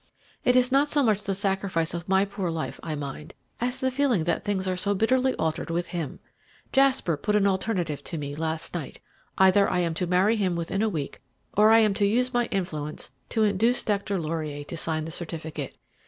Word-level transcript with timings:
It 0.43 0.55
is 0.55 0.71
not 0.71 0.87
so 0.87 1.03
much 1.03 1.21
the 1.25 1.35
sacrifice 1.35 1.93
of 1.93 2.09
my 2.09 2.25
poor 2.25 2.49
life 2.49 2.79
I 2.81 2.95
mind 2.95 3.35
as 3.59 3.77
the 3.77 3.91
feeling 3.91 4.23
that 4.23 4.43
things 4.43 4.67
are 4.67 4.75
so 4.75 4.95
bitterly 4.95 5.35
altered 5.35 5.69
with 5.69 5.89
him. 5.89 6.19
Jasper 6.71 7.15
put 7.15 7.35
an 7.35 7.45
alternative 7.45 8.03
to 8.05 8.17
me 8.17 8.35
last 8.35 8.73
night. 8.73 8.99
Either 9.37 9.69
I 9.69 9.81
am 9.81 9.93
to 9.93 10.07
marry 10.07 10.37
him 10.37 10.55
within 10.55 10.81
a 10.81 10.89
week, 10.89 11.21
or 11.55 11.69
I 11.69 11.77
am 11.81 11.93
to 11.93 12.05
use 12.07 12.33
my 12.33 12.45
influence 12.47 13.11
to 13.29 13.43
induce 13.43 13.83
Dr. 13.83 14.19
Laurier 14.19 14.63
to 14.63 14.75
sign 14.75 15.05
the 15.05 15.11
certificate. 15.11 15.77